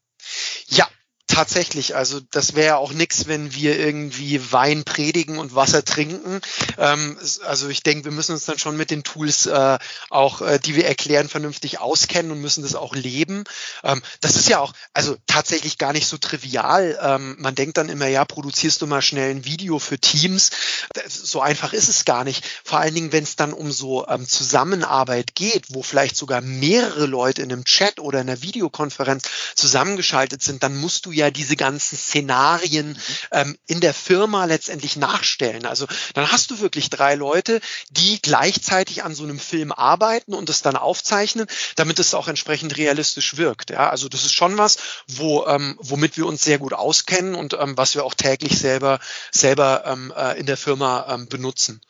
[0.66, 0.88] Ja,
[1.26, 1.96] tatsächlich.
[1.96, 6.40] Also das wäre auch nix, wenn wir irgendwie Wein predigen und Wasser trinken.
[6.78, 9.78] Ähm, also ich denke, wir müssen uns dann schon mit den Tools äh,
[10.10, 13.44] auch, äh, die wir erklären, vernünftig auskennen und müssen das auch leben.
[13.82, 16.98] Ähm, das ist ja auch, also tatsächlich gar nicht so trivial.
[17.00, 20.50] Ähm, man denkt dann immer, ja, produzierst du mal schnell ein Video für Teams.
[21.08, 22.44] So einfach ist es gar nicht.
[22.64, 27.06] Vor allen Dingen, wenn es dann um so ähm, Zusammenarbeit geht, wo vielleicht sogar mehrere
[27.06, 31.30] Leute in einem Chat oder in einer Videokonferenz zusammengeschaltet sind, dann musst du ja ja
[31.30, 32.96] diese ganzen Szenarien mhm.
[33.30, 35.64] ähm, in der Firma letztendlich nachstellen.
[35.64, 40.50] Also dann hast du wirklich drei Leute, die gleichzeitig an so einem Film arbeiten und
[40.50, 41.46] es dann aufzeichnen,
[41.76, 43.70] damit es auch entsprechend realistisch wirkt.
[43.70, 47.54] Ja, also das ist schon was, wo, ähm, womit wir uns sehr gut auskennen und
[47.54, 48.98] ähm, was wir auch täglich selber
[49.30, 51.80] selber ähm, äh, in der Firma ähm, benutzen.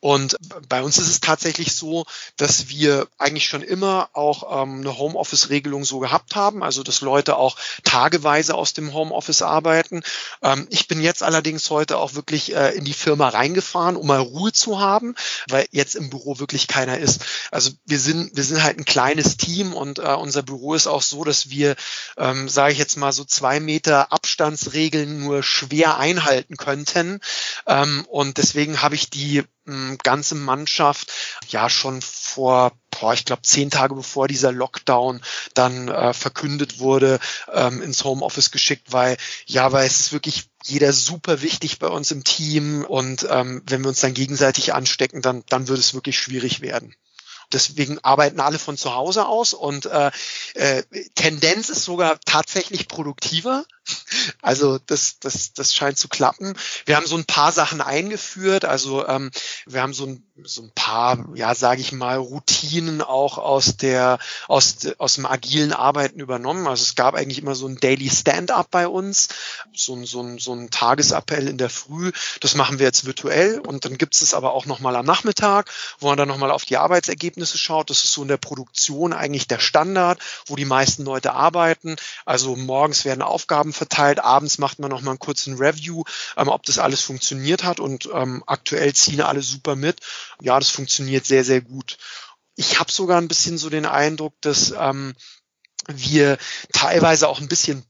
[0.00, 0.36] Und
[0.68, 5.84] bei uns ist es tatsächlich so, dass wir eigentlich schon immer auch ähm, eine Homeoffice-Regelung
[5.84, 10.02] so gehabt haben, also dass Leute auch tageweise aus dem Homeoffice arbeiten.
[10.42, 14.20] Ähm, ich bin jetzt allerdings heute auch wirklich äh, in die Firma reingefahren, um mal
[14.20, 15.14] Ruhe zu haben,
[15.48, 17.20] weil jetzt im Büro wirklich keiner ist.
[17.50, 21.02] Also wir sind, wir sind halt ein kleines Team und äh, unser Büro ist auch
[21.02, 21.76] so, dass wir,
[22.16, 27.20] ähm, sage ich jetzt mal, so zwei Meter Abstandsregeln nur schwer einhalten könnten.
[27.66, 29.44] Ähm, und deswegen habe ich die
[30.02, 31.12] ganze Mannschaft
[31.48, 35.20] ja schon vor, boah, ich glaube, zehn Tage bevor dieser Lockdown
[35.54, 37.20] dann äh, verkündet wurde,
[37.52, 42.10] ähm, ins Homeoffice geschickt, weil ja, weil es ist wirklich jeder super wichtig bei uns
[42.10, 46.18] im Team und ähm, wenn wir uns dann gegenseitig anstecken, dann, dann wird es wirklich
[46.18, 46.94] schwierig werden.
[47.52, 50.10] Deswegen arbeiten alle von zu Hause aus und äh,
[50.54, 50.82] äh,
[51.16, 53.64] Tendenz ist sogar tatsächlich produktiver.
[54.42, 56.54] Also das, das, das scheint zu klappen.
[56.86, 58.64] Wir haben so ein paar Sachen eingeführt.
[58.64, 59.30] Also ähm,
[59.66, 64.18] wir haben so ein, so ein paar, ja, sage ich mal, Routinen auch aus der
[64.48, 66.66] aus, aus dem agilen Arbeiten übernommen.
[66.66, 69.28] Also es gab eigentlich immer so ein Daily Stand-up bei uns,
[69.74, 72.12] so ein, so ein, so ein Tagesappell in der Früh.
[72.40, 76.08] Das machen wir jetzt virtuell und dann gibt es aber auch nochmal am Nachmittag, wo
[76.08, 77.90] man dann nochmal auf die Arbeitsergebnisse schaut.
[77.90, 81.96] Das ist so in der Produktion eigentlich der Standard, wo die meisten Leute arbeiten.
[82.24, 84.20] Also morgens werden Aufgaben verteilt.
[84.20, 86.04] Abends macht man noch mal einen kurzen Review,
[86.36, 87.80] ähm, ob das alles funktioniert hat.
[87.80, 90.00] Und ähm, aktuell ziehen alle super mit.
[90.42, 91.96] Ja, das funktioniert sehr, sehr gut.
[92.56, 95.14] Ich habe sogar ein bisschen so den Eindruck, dass ähm,
[95.88, 96.36] wir
[96.72, 97.82] teilweise auch ein bisschen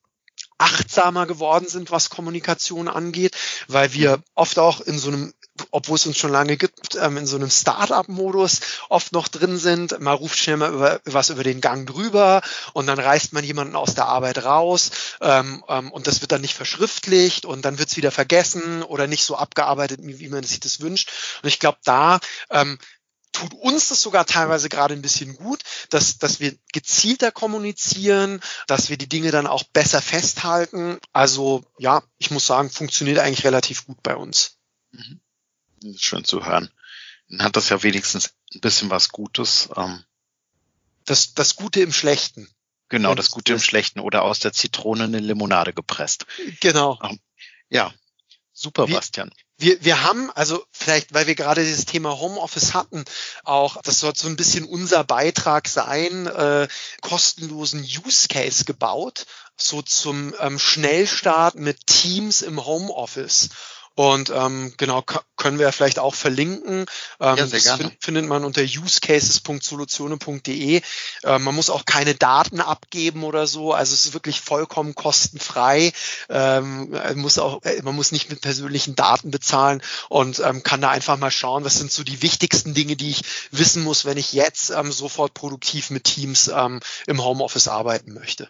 [0.58, 5.34] achtsamer geworden sind, was Kommunikation angeht, weil wir oft auch in so einem
[5.70, 10.00] obwohl es uns schon lange gibt, ähm, in so einem Start-up-Modus oft noch drin sind.
[10.00, 12.42] Man ruft schnell mal über, was über den Gang drüber
[12.72, 16.40] und dann reißt man jemanden aus der Arbeit raus ähm, ähm, und das wird dann
[16.40, 20.60] nicht verschriftlicht und dann wird es wieder vergessen oder nicht so abgearbeitet, wie, man sich
[20.60, 21.10] das wünscht.
[21.42, 22.20] Und ich glaube, da
[22.50, 22.78] ähm,
[23.32, 28.88] tut uns das sogar teilweise gerade ein bisschen gut, dass, dass wir gezielter kommunizieren, dass
[28.88, 30.98] wir die Dinge dann auch besser festhalten.
[31.12, 34.58] Also ja, ich muss sagen, funktioniert eigentlich relativ gut bei uns.
[34.92, 35.20] Mhm.
[35.98, 36.70] Schön zu hören.
[37.28, 39.70] Dann hat das ja wenigstens ein bisschen was Gutes.
[39.76, 40.04] Ähm
[41.04, 42.48] das, das Gute im Schlechten.
[42.88, 46.26] Genau, das Gute im Schlechten oder aus der Zitrone eine Limonade gepresst.
[46.60, 46.98] Genau.
[47.02, 47.20] Ähm,
[47.68, 47.94] ja,
[48.52, 53.04] super, Bastian wir, wir haben, also vielleicht, weil wir gerade dieses Thema Homeoffice hatten,
[53.44, 56.66] auch, das soll so ein bisschen unser Beitrag sein, äh,
[57.02, 63.50] kostenlosen Use Case gebaut, so zum ähm, Schnellstart mit Teams im Homeoffice.
[63.96, 65.02] Und ähm, genau,
[65.36, 66.86] können wir vielleicht auch verlinken.
[67.18, 67.90] Ähm, ja, sehr gerne.
[68.00, 70.82] findet man unter usecases.solutionen.de.
[71.22, 73.72] Äh, man muss auch keine Daten abgeben oder so.
[73.72, 75.92] Also es ist wirklich vollkommen kostenfrei.
[76.28, 80.90] Ähm, muss auch, äh, man muss nicht mit persönlichen Daten bezahlen und ähm, kann da
[80.90, 84.32] einfach mal schauen, was sind so die wichtigsten Dinge, die ich wissen muss, wenn ich
[84.32, 88.48] jetzt ähm, sofort produktiv mit Teams ähm, im Homeoffice arbeiten möchte.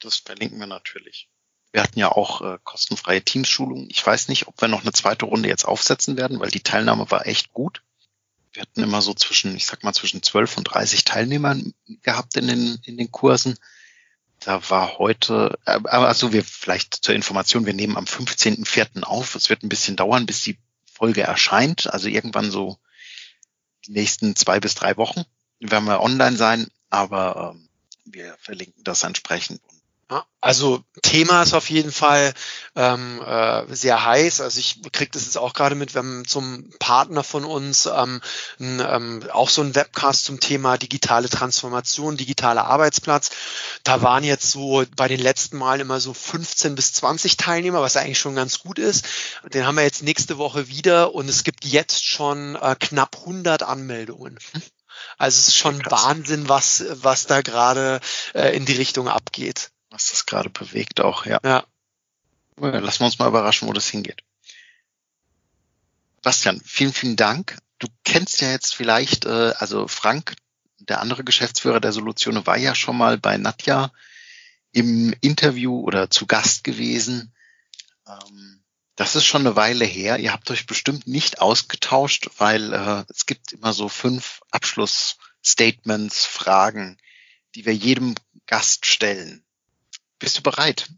[0.00, 1.28] Das verlinken wir natürlich.
[1.74, 3.88] Wir hatten ja auch äh, kostenfreie Teamschulungen.
[3.90, 7.10] Ich weiß nicht, ob wir noch eine zweite Runde jetzt aufsetzen werden, weil die Teilnahme
[7.10, 7.82] war echt gut.
[8.52, 12.46] Wir hatten immer so zwischen, ich sag mal, zwischen 12 und 30 Teilnehmern gehabt in
[12.46, 13.58] den, in den Kursen.
[14.38, 19.02] Da war heute, äh, also wir vielleicht zur Information, wir nehmen am 15.04.
[19.02, 19.34] auf.
[19.34, 20.56] Es wird ein bisschen dauern, bis die
[20.92, 21.92] Folge erscheint.
[21.92, 22.78] Also irgendwann so
[23.84, 25.24] die nächsten zwei bis drei Wochen
[25.58, 27.68] werden wir online sein, aber ähm,
[28.04, 29.60] wir verlinken das entsprechend.
[30.40, 32.34] Also Thema ist auf jeden Fall
[32.76, 34.42] ähm, äh, sehr heiß.
[34.42, 38.20] Also ich kriege das jetzt auch gerade mit, haben zum Partner von uns ähm,
[38.58, 43.30] n, ähm, auch so ein Webcast zum Thema digitale Transformation, digitaler Arbeitsplatz.
[43.84, 47.96] Da waren jetzt so bei den letzten Malen immer so 15 bis 20 Teilnehmer, was
[47.96, 49.06] eigentlich schon ganz gut ist.
[49.44, 53.62] Den haben wir jetzt nächste Woche wieder und es gibt jetzt schon äh, knapp 100
[53.62, 54.38] Anmeldungen.
[55.18, 58.00] Also es ist schon Wahnsinn, was, was da gerade
[58.34, 61.38] äh, in die Richtung abgeht was das gerade bewegt auch, ja.
[61.44, 61.64] ja.
[62.56, 64.22] Lassen wir uns mal überraschen, wo das hingeht.
[66.20, 67.58] Bastian, vielen, vielen Dank.
[67.78, 70.34] Du kennst ja jetzt vielleicht, äh, also Frank,
[70.80, 73.92] der andere Geschäftsführer der Solution, war ja schon mal bei Nadja
[74.72, 77.32] im Interview oder zu Gast gewesen.
[78.06, 78.64] Ähm,
[78.96, 80.18] das ist schon eine Weile her.
[80.18, 86.98] Ihr habt euch bestimmt nicht ausgetauscht, weil äh, es gibt immer so fünf Abschlussstatements, Fragen,
[87.54, 88.14] die wir jedem
[88.46, 89.44] Gast stellen.
[90.24, 90.88] Bist du bereit?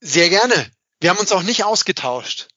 [0.00, 0.68] Sehr gerne.
[0.98, 2.48] Wir haben uns auch nicht ausgetauscht.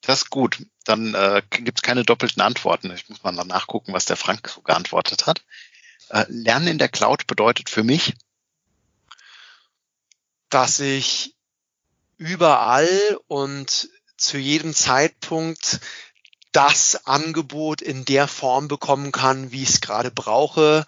[0.00, 0.64] Das ist gut.
[0.84, 2.90] Dann äh, gibt es keine doppelten Antworten.
[2.90, 5.44] Ich muss mal nachgucken, was der Frank so geantwortet hat.
[6.08, 8.14] Äh, Lernen in der Cloud bedeutet für mich,
[10.48, 11.36] dass ich
[12.16, 15.80] überall und zu jedem Zeitpunkt
[16.52, 20.86] das Angebot in der Form bekommen kann, wie ich es gerade brauche,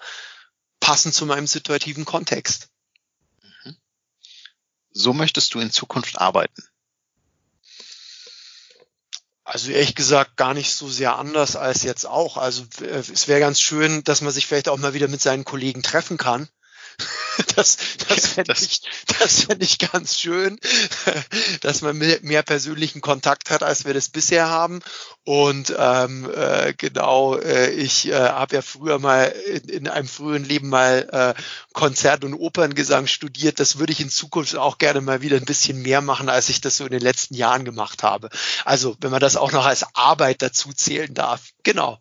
[0.81, 2.72] passend zu meinem situativen Kontext
[4.92, 6.62] so möchtest du in Zukunft arbeiten?
[9.44, 12.37] Also ehrlich gesagt gar nicht so sehr anders als jetzt auch.
[12.37, 15.44] Also äh, es wäre ganz schön, dass man sich vielleicht auch mal wieder mit seinen
[15.44, 16.48] Kollegen treffen kann
[17.57, 17.77] Das,
[18.09, 18.83] das fände ich,
[19.19, 20.59] das fänd ich ganz schön,
[21.61, 24.81] dass man mehr persönlichen Kontakt hat, als wir das bisher haben.
[25.25, 30.45] Und ähm, äh, genau, äh, ich äh, habe ja früher mal in, in, einem früheren
[30.45, 33.61] Leben mal äh, Konzert- und Operngesang studiert.
[33.61, 36.61] Das würde ich in Zukunft auch gerne mal wieder ein bisschen mehr machen, als ich
[36.61, 38.31] das so in den letzten Jahren gemacht habe.
[38.65, 41.51] Also wenn man das auch noch als Arbeit dazu zählen darf.
[41.62, 41.99] Genau.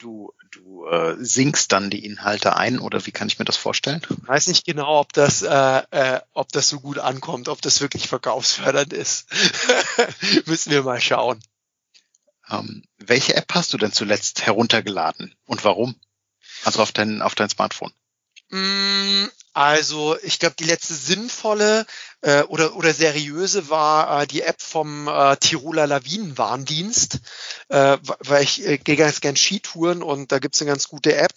[0.00, 4.00] Du du äh, singst dann die Inhalte ein oder wie kann ich mir das vorstellen?
[4.10, 7.80] Ich weiß nicht genau, ob das, äh, äh, ob das so gut ankommt, ob das
[7.80, 9.26] wirklich verkaufsfördernd ist.
[10.46, 11.40] Müssen wir mal schauen.
[12.48, 15.94] Ähm, welche App hast du denn zuletzt heruntergeladen und warum?
[16.64, 17.92] Also auf dein, auf dein Smartphone?
[18.48, 21.86] Mm, also ich glaube, die letzte sinnvolle
[22.22, 27.20] äh, oder, oder seriöse war äh, die App vom äh, Tiroler Lawinenwarndienst,
[27.68, 31.32] äh, weil ich äh, gehe ganz gern Skitouren und da gibt's eine ganz gute App,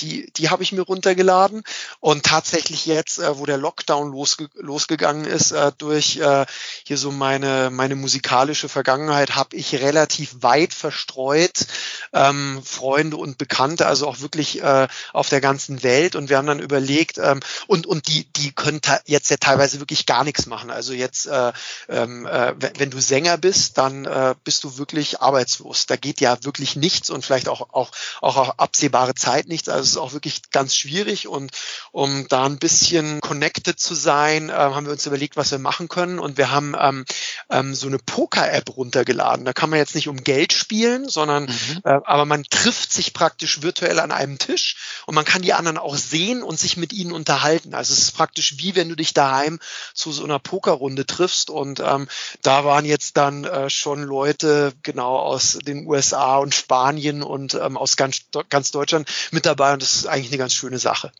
[0.00, 1.62] die, die habe ich mir runtergeladen.
[2.00, 6.46] Und tatsächlich jetzt, äh, wo der Lockdown losge losgegangen ist, äh, durch äh,
[6.84, 11.66] hier so meine, meine musikalische Vergangenheit, habe ich relativ weit verstreut
[12.12, 16.16] ähm, Freunde und Bekannte, also auch wirklich äh, auf der ganzen Welt.
[16.16, 20.06] Und wir haben dann überlegt ähm, und, und die, die können jetzt ja teilweise wirklich
[20.06, 20.70] gar gar nichts machen.
[20.70, 21.52] Also jetzt, äh,
[21.88, 25.84] ähm, äh, wenn du Sänger bist, dann äh, bist du wirklich arbeitslos.
[25.86, 27.90] Da geht ja wirklich nichts und vielleicht auch, auch,
[28.22, 29.68] auch auf absehbare Zeit nichts.
[29.68, 31.52] Also es ist auch wirklich ganz schwierig und
[31.92, 35.88] um da ein bisschen connected zu sein, äh, haben wir uns überlegt, was wir machen
[35.88, 37.04] können und wir haben ähm,
[37.50, 39.44] ähm, so eine Poker-App runtergeladen.
[39.44, 41.80] Da kann man jetzt nicht um Geld spielen, sondern mhm.
[41.84, 45.76] äh, aber man trifft sich praktisch virtuell an einem Tisch und man kann die anderen
[45.76, 47.74] auch sehen und sich mit ihnen unterhalten.
[47.74, 49.58] Also es ist praktisch wie wenn du dich daheim
[49.92, 52.08] zu so einer Pokerrunde triffst und ähm,
[52.42, 57.76] da waren jetzt dann äh, schon Leute genau aus den USA und Spanien und ähm,
[57.76, 61.12] aus ganz, ganz Deutschland mit dabei und das ist eigentlich eine ganz schöne Sache.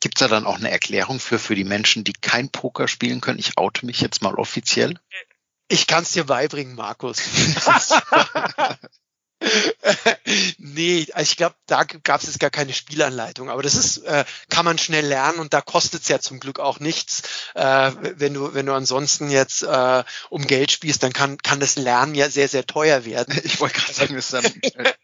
[0.00, 3.20] Gibt es da dann auch eine Erklärung für, für die Menschen, die kein Poker spielen
[3.20, 3.38] können?
[3.38, 4.98] Ich oute mich jetzt mal offiziell.
[5.68, 7.20] Ich kann es dir beibringen, Markus.
[10.58, 14.64] nee, ich glaube, da gab es jetzt gar keine Spielanleitung, aber das ist, äh, kann
[14.64, 17.22] man schnell lernen und da kostet es ja zum Glück auch nichts.
[17.54, 21.76] Äh, wenn du, wenn du ansonsten jetzt äh, um Geld spielst, dann kann, kann das
[21.76, 23.40] Lernen ja sehr, sehr teuer werden.
[23.44, 24.94] Ich wollte gerade sagen, das ist dann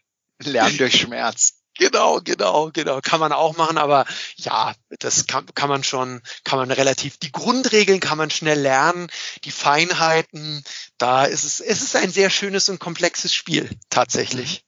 [0.43, 1.56] Lernen durch Schmerz.
[1.77, 3.01] Genau, genau, genau.
[3.01, 7.31] Kann man auch machen, aber ja, das kann, kann man schon, kann man relativ, die
[7.31, 9.07] Grundregeln kann man schnell lernen,
[9.43, 10.63] die Feinheiten,
[10.97, 14.65] da ist es, es ist ein sehr schönes und komplexes Spiel, tatsächlich.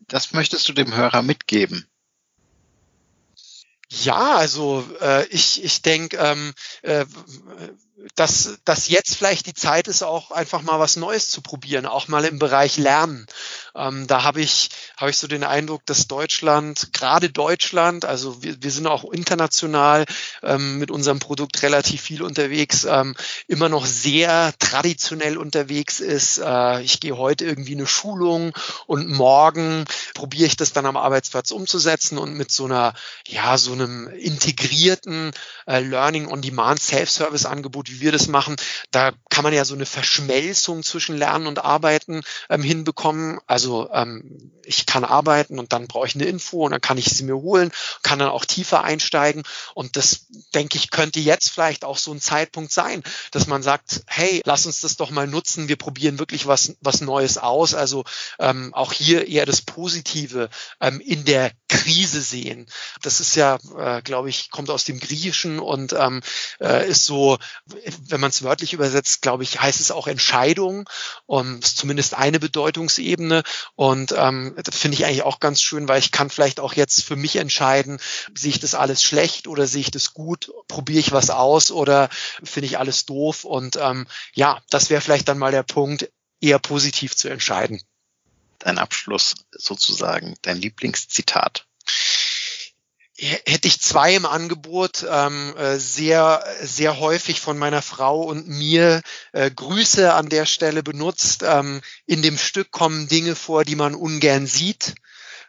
[0.00, 1.86] Das möchtest du dem Hörer mitgeben?
[3.90, 7.04] Ja, also äh, ich, ich denke, ähm, äh,
[8.14, 12.08] dass, dass jetzt vielleicht die Zeit ist, auch einfach mal was Neues zu probieren, auch
[12.08, 13.26] mal im Bereich Lernen.
[13.74, 18.62] Ähm, da habe ich, habe ich so den Eindruck, dass Deutschland, gerade Deutschland, also wir,
[18.62, 20.06] wir sind auch international
[20.42, 23.14] ähm, mit unserem Produkt relativ viel unterwegs, ähm,
[23.46, 26.38] immer noch sehr traditionell unterwegs ist.
[26.38, 28.52] Äh, ich gehe heute irgendwie eine Schulung
[28.86, 29.84] und morgen
[30.14, 32.94] probiere ich das dann am Arbeitsplatz umzusetzen und mit so einer,
[33.26, 35.32] ja, so einem integrierten
[35.66, 38.56] äh, Learning on Demand Self-Service Angebot wie wir das machen,
[38.90, 43.40] da kann man ja so eine Verschmelzung zwischen Lernen und Arbeiten ähm, hinbekommen.
[43.46, 47.06] Also ähm, ich kann arbeiten und dann brauche ich eine Info und dann kann ich
[47.06, 47.72] sie mir holen,
[48.02, 49.42] kann dann auch tiefer einsteigen.
[49.74, 54.02] Und das, denke ich, könnte jetzt vielleicht auch so ein Zeitpunkt sein, dass man sagt,
[54.06, 57.74] hey, lass uns das doch mal nutzen, wir probieren wirklich was, was Neues aus.
[57.74, 58.04] Also
[58.38, 60.50] ähm, auch hier eher das Positive
[60.80, 62.66] ähm, in der Krise sehen.
[63.02, 66.20] Das ist ja, äh, glaube ich, kommt aus dem Griechischen und ähm,
[66.60, 67.38] äh, ist so,
[68.08, 70.88] wenn man es wörtlich übersetzt, glaube ich, heißt es auch Entscheidung.
[71.26, 73.42] Und ist zumindest eine Bedeutungsebene.
[73.76, 77.04] Und ähm, das finde ich eigentlich auch ganz schön, weil ich kann vielleicht auch jetzt
[77.04, 78.00] für mich entscheiden,
[78.34, 82.08] sehe ich das alles schlecht oder sehe ich das gut, probiere ich was aus oder
[82.42, 83.44] finde ich alles doof.
[83.44, 87.82] Und ähm, ja, das wäre vielleicht dann mal der Punkt, eher positiv zu entscheiden.
[88.58, 91.66] Dein Abschluss sozusagen, dein Lieblingszitat
[93.20, 99.02] hätte ich zwei im Angebot, ähm, äh, sehr, sehr häufig von meiner Frau und mir
[99.32, 101.42] äh, Grüße an der Stelle benutzt.
[101.44, 104.94] Ähm, in dem Stück kommen Dinge vor, die man ungern sieht.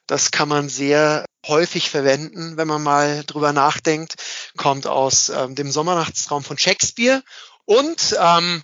[0.06, 4.16] Das kann man sehr häufig verwenden, wenn man mal drüber nachdenkt.
[4.58, 7.24] Kommt aus ähm, dem Sommernachtstraum von Shakespeare.
[7.66, 8.64] Und ähm,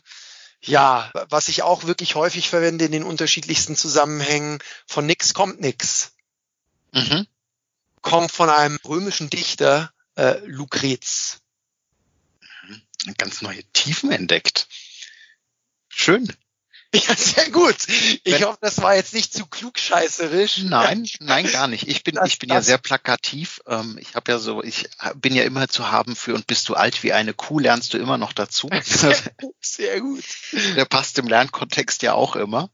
[0.59, 6.11] ja, was ich auch wirklich häufig verwende in den unterschiedlichsten Zusammenhängen, von nix kommt nix.
[6.91, 7.25] Mhm
[8.09, 11.39] kommt von einem römischen Dichter, äh, Lucrez.
[12.63, 13.13] Mhm.
[13.17, 14.67] Ganz neue Tiefen entdeckt.
[15.89, 16.31] Schön.
[16.95, 17.75] Ja, sehr gut.
[17.87, 20.59] Ich Wenn, hoffe, das war jetzt nicht zu klugscheißerisch.
[20.59, 21.87] Nein, nein, gar nicht.
[21.87, 23.59] Ich bin, das, ich bin ja sehr plakativ.
[23.67, 26.75] Ähm, ich habe ja so, ich bin ja immer zu haben für und bist du
[26.75, 28.69] alt wie eine Kuh, lernst du immer noch dazu.
[28.83, 29.17] Sehr,
[29.59, 30.23] sehr gut.
[30.75, 32.69] Der passt im Lernkontext ja auch immer.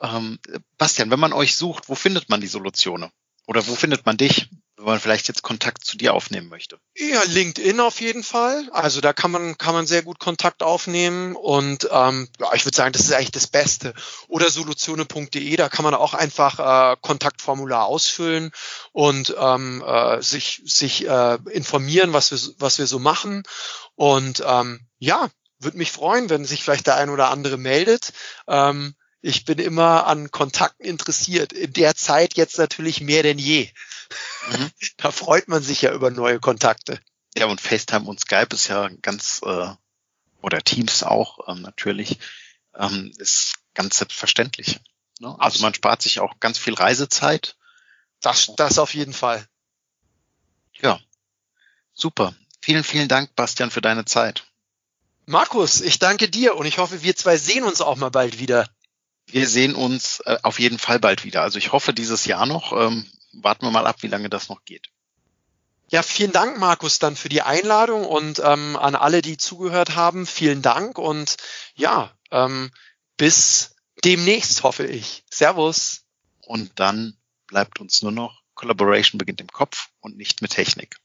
[0.00, 0.38] Ähm,
[0.76, 3.10] Bastian, wenn man euch sucht, wo findet man die Solutionen?
[3.48, 6.78] Oder wo findet man dich, wenn man vielleicht jetzt Kontakt zu dir aufnehmen möchte?
[6.94, 8.68] Ja, LinkedIn auf jeden Fall.
[8.72, 12.76] Also da kann man kann man sehr gut Kontakt aufnehmen und ähm, ja, ich würde
[12.76, 13.94] sagen, das ist eigentlich das Beste.
[14.28, 18.52] Oder solutione.de, da kann man auch einfach äh, Kontaktformular ausfüllen
[18.92, 23.44] und ähm, äh, sich sich äh, informieren, was wir was wir so machen.
[23.94, 28.12] Und ähm, ja, würde mich freuen, wenn sich vielleicht der ein oder andere meldet.
[28.46, 31.52] Ähm, ich bin immer an Kontakten interessiert.
[31.52, 33.70] In der Zeit jetzt natürlich mehr denn je.
[34.50, 34.70] Mhm.
[34.96, 37.00] Da freut man sich ja über neue Kontakte.
[37.36, 39.68] Ja, und FaceTime und Skype ist ja ganz, äh,
[40.40, 42.18] oder Teams auch ähm, natürlich,
[42.74, 44.80] ähm, ist ganz selbstverständlich.
[45.20, 45.34] Ne?
[45.38, 47.56] Also man spart sich auch ganz viel Reisezeit.
[48.20, 49.46] Das, das auf jeden Fall.
[50.80, 51.00] Ja,
[51.92, 52.34] super.
[52.60, 54.44] Vielen, vielen Dank, Bastian, für deine Zeit.
[55.26, 58.68] Markus, ich danke dir und ich hoffe, wir zwei sehen uns auch mal bald wieder
[59.30, 61.42] wir sehen uns äh, auf jeden Fall bald wieder.
[61.42, 62.72] Also ich hoffe dieses Jahr noch.
[62.72, 64.88] Ähm, warten wir mal ab, wie lange das noch geht.
[65.90, 70.26] Ja, vielen Dank, Markus, dann für die Einladung und ähm, an alle, die zugehört haben,
[70.26, 71.36] vielen Dank und
[71.76, 72.70] ja, ähm,
[73.16, 73.74] bis
[74.04, 75.24] demnächst, hoffe ich.
[75.30, 76.04] Servus.
[76.42, 77.16] Und dann
[77.46, 80.96] bleibt uns nur noch, Collaboration beginnt im Kopf und nicht mit Technik.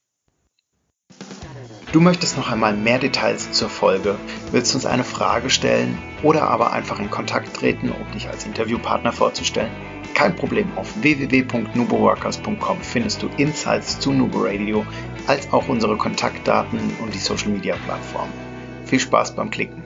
[1.94, 4.20] Du möchtest noch einmal mehr Details zur Folge,
[4.52, 9.12] willst uns eine Frage stellen oder aber einfach in Kontakt treten, um dich als Interviewpartner
[9.12, 9.72] vorzustellen?
[10.14, 14.86] Kein Problem, auf www.nuboworkers.com findest du Insights zu Nubo Radio,
[15.28, 18.30] als auch unsere Kontaktdaten und die Social Media Plattform.
[18.86, 19.83] Viel Spaß beim Klicken.